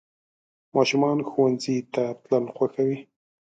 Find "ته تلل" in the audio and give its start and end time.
1.93-2.45